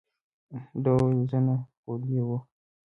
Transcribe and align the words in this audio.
ده 0.83 0.89
وویل، 0.95 1.21
زه 1.31 1.37
نه، 1.47 1.55
خو 1.79 1.91
دی 2.03 2.19
وو. 2.25 2.37